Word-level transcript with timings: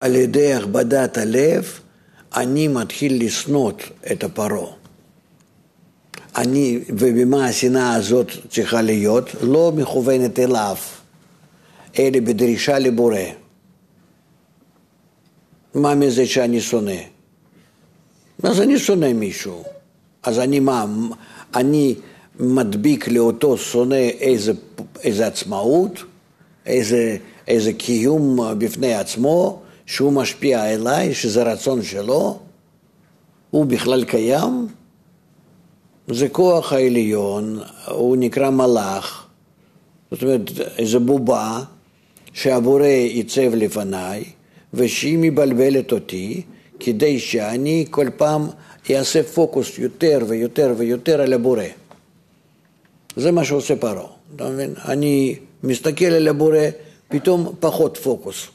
על 0.00 0.16
ידי 0.16 0.54
הכבדת 0.54 1.18
הלב, 1.18 1.80
אני 2.36 2.68
מתחיל 2.68 3.24
לשנות 3.24 3.82
את 4.12 4.24
הפרעה. 4.24 4.72
אני, 6.36 6.78
ובמה 6.88 7.46
השנאה 7.46 7.94
הזאת 7.94 8.30
צריכה 8.48 8.82
להיות? 8.82 9.30
לא 9.42 9.72
מכוונת 9.76 10.38
אליו, 10.38 10.76
אלא 11.98 12.20
בדרישה 12.20 12.78
לבורא. 12.78 13.20
מה 15.74 15.94
מזה 15.94 16.26
שאני 16.26 16.60
שונא? 16.60 17.00
אז 18.42 18.60
אני 18.60 18.78
שונא 18.78 19.12
מישהו. 19.12 19.62
אז 20.22 20.38
אני 20.38 20.60
מה, 20.60 20.86
אני 21.54 21.94
מדביק 22.40 23.08
לאותו 23.08 23.58
שונא 23.58 24.08
איזה, 24.20 24.52
איזה 25.02 25.26
עצמאות, 25.26 26.02
איזה, 26.66 27.16
איזה 27.48 27.72
קיום 27.72 28.40
בפני 28.58 28.94
עצמו, 28.94 29.62
שהוא 29.88 30.12
משפיע 30.12 30.74
אליי, 30.74 31.14
שזה 31.14 31.42
רצון 31.42 31.82
שלו, 31.82 32.38
הוא 33.50 33.66
בכלל 33.66 34.04
קיים? 34.04 34.66
זה 36.08 36.28
כוח 36.28 36.72
העליון, 36.72 37.60
הוא 37.86 38.16
נקרא 38.16 38.50
מלאך, 38.50 39.26
זאת 40.10 40.22
אומרת, 40.22 40.50
איזו 40.78 41.00
בובה 41.00 41.62
שהבורא 42.32 42.84
ייצב 42.86 43.54
לפניי, 43.54 44.24
ושהיא 44.74 45.18
מבלבלת 45.20 45.92
אותי, 45.92 46.42
כדי 46.80 47.18
שאני 47.18 47.86
כל 47.90 48.06
פעם 48.16 48.48
אעשה 48.90 49.22
פוקוס 49.22 49.78
יותר 49.78 50.18
ויותר 50.28 50.74
ויותר 50.76 51.20
על 51.20 51.32
הבורא. 51.32 51.64
זה 53.16 53.32
מה 53.32 53.44
שעושה 53.44 53.76
פרעה, 53.76 54.06
אתה 54.36 54.50
מבין? 54.50 54.74
אני 54.84 55.36
מסתכל 55.62 56.04
על 56.04 56.28
הבורא, 56.28 56.64
פתאום 57.08 57.52
פחות 57.60 57.96
פוקוס, 57.96 58.48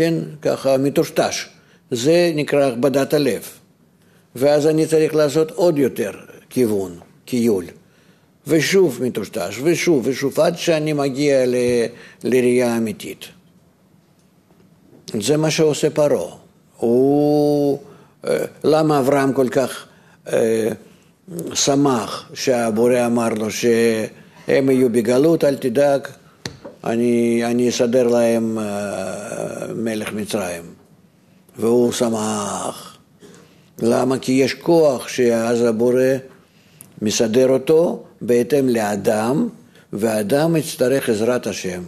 כן? 0.00 0.14
ככה 0.42 0.76
מטושטש. 0.76 1.46
זה 1.90 2.32
נקרא 2.34 2.64
הכבדת 2.64 3.14
הלב. 3.14 3.42
ואז 4.36 4.66
אני 4.66 4.86
צריך 4.86 5.14
לעשות 5.14 5.50
עוד 5.50 5.78
יותר 5.78 6.10
כיוון, 6.50 6.98
כיול. 7.26 7.64
ושוב 8.46 8.98
מטושטש, 9.02 9.60
ושוב 9.62 10.06
ושוב, 10.06 10.40
עד 10.40 10.58
שאני 10.58 10.92
מגיע 10.92 11.46
ל... 11.46 11.54
לראייה 12.24 12.76
אמיתית. 12.76 13.24
זה 15.20 15.36
מה 15.36 15.50
שעושה 15.50 15.90
פרעה. 15.90 16.36
הוא... 16.76 17.78
אה, 18.28 18.44
למה 18.64 18.98
אברהם 18.98 19.32
כל 19.32 19.48
כך 19.48 19.86
אה, 20.32 20.68
שמח 21.54 22.30
שהבורא 22.34 23.06
אמר 23.06 23.28
לו 23.28 23.50
שהם 23.50 24.70
יהיו 24.70 24.88
בגלות, 24.92 25.44
אל 25.44 25.56
תדאג, 25.56 26.00
אני, 26.84 27.42
אני 27.44 27.68
אסדר 27.68 28.08
להם 28.08 28.58
אה, 28.58 29.19
מלך 29.84 30.12
מצרים. 30.12 30.62
והוא 31.58 31.92
שמח. 31.92 32.98
למה? 33.82 34.18
כי 34.18 34.32
יש 34.32 34.54
כוח 34.54 35.08
שאז 35.08 35.62
הבורא 35.62 36.02
מסדר 37.02 37.48
אותו 37.48 38.04
בהתאם 38.20 38.68
לאדם, 38.68 39.48
ואדם 39.92 40.56
יצטרך 40.56 41.08
עזרת 41.08 41.46
השם. 41.46 41.82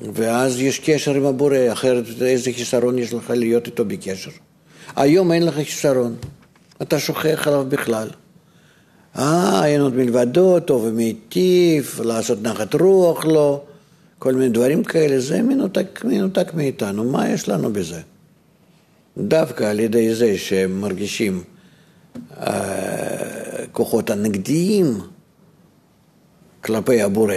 ואז 0.00 0.60
יש 0.60 0.78
קשר 0.78 1.14
עם 1.14 1.26
הבורא, 1.26 1.56
אחרת 1.72 2.04
איזה 2.22 2.52
חיסרון 2.52 2.98
יש 2.98 3.12
לך 3.12 3.30
להיות 3.30 3.66
איתו 3.66 3.84
בקשר. 3.84 4.30
היום 4.96 5.32
אין 5.32 5.46
לך 5.46 5.54
חיסרון, 5.54 6.16
אתה 6.82 6.98
שוכח 6.98 7.48
עליו 7.48 7.66
בכלל. 7.68 8.08
אה, 9.18 9.66
אין 9.66 9.80
עוד 9.80 9.94
מלבדו, 9.94 10.60
טוב 10.60 10.84
ומיטיב, 10.84 12.00
לעשות 12.04 12.42
נחת 12.42 12.74
רוח 12.74 13.24
לו, 13.24 13.64
כל 14.18 14.34
מיני 14.34 14.48
דברים 14.48 14.84
כאלה, 14.84 15.20
זה 15.20 15.42
מנותק, 15.42 16.04
מנותק 16.04 16.54
מאיתנו, 16.54 17.04
מה 17.04 17.28
יש 17.28 17.48
לנו 17.48 17.72
בזה? 17.72 18.00
דווקא 19.18 19.64
על 19.64 19.80
ידי 19.80 20.14
זה 20.14 20.38
שהם 20.38 20.80
מרגישים 20.80 21.42
אה, 22.36 23.64
כוחות 23.72 24.10
הנגדיים 24.10 25.00
כלפי 26.60 27.02
הבורא, 27.02 27.34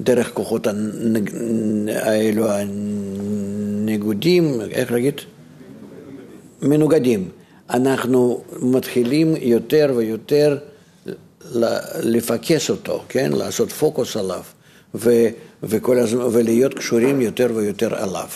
דרך 0.00 0.30
כוחות 0.34 0.66
הנג... 0.66 1.30
האלו 1.94 2.46
הנגודים, 3.86 4.60
איך 4.70 4.92
להגיד? 4.92 5.20
מנוגדים. 6.62 7.28
אנחנו 7.70 8.42
מתחילים 8.60 9.34
יותר 9.40 9.92
ויותר 9.96 10.58
לפקס 12.02 12.70
אותו, 12.70 13.04
כן? 13.08 13.32
לעשות 13.32 13.72
פוקוס 13.72 14.16
עליו, 14.16 14.42
ו... 14.94 15.10
וכל 15.62 15.98
הזמן, 15.98 16.24
ולהיות 16.32 16.74
קשורים 16.74 17.20
יותר 17.20 17.50
ויותר 17.54 18.02
עליו. 18.02 18.28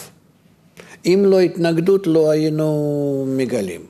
אם 1.06 1.22
לא 1.26 1.40
התנגדות, 1.40 2.06
לא 2.06 2.30
היינו 2.30 3.26
מגלים. 3.36 3.80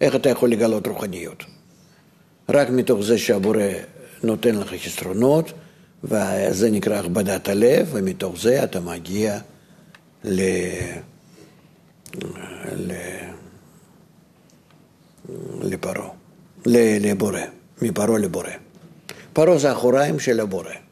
איך 0.00 0.14
אתה 0.14 0.28
יכול 0.28 0.50
לגלות 0.50 0.86
רוחניות? 0.86 1.44
רק 2.48 2.70
מתוך 2.70 3.02
זה 3.02 3.18
שהבורא 3.18 3.62
נותן 4.22 4.54
לך 4.54 4.74
חסרונות, 4.84 5.52
וזה 6.04 6.70
נקרא 6.70 6.94
הכבדת 6.98 7.48
הלב, 7.48 7.88
ומתוך 7.92 8.40
זה 8.40 8.64
אתה 8.64 8.80
מגיע 8.80 9.38
ל... 10.24 10.40
ל... 12.76 12.92
לפרעה, 15.62 16.08
לבורא, 16.66 17.40
מפרעה 17.82 18.18
לבורא. 18.18 18.50
פרעה 19.32 19.58
זה 19.58 19.72
אחוריים 19.72 20.18
של 20.18 20.40
הבורא. 20.40 20.85